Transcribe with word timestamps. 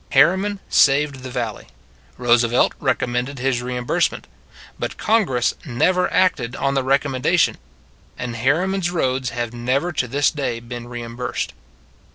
Harriman 0.13 0.59
saved 0.67 1.19
the 1.21 1.29
valley; 1.29 1.67
Roosevelt 2.17 2.73
recommended 2.79 3.37
his 3.37 3.61
reimbursement; 3.61 4.25
but 4.79 4.97
Con 4.97 5.25
gress 5.25 5.53
never 5.63 6.11
acted 6.11 6.55
on 6.55 6.73
the 6.73 6.83
recommendation, 6.83 7.59
and 8.17 8.35
Harriman 8.35 8.81
s 8.81 8.89
roads 8.89 9.29
have 9.29 9.53
never 9.53 9.91
to 9.91 10.07
this 10.07 10.31
day 10.31 10.59
been 10.59 10.87
reimbursed. 10.87 11.53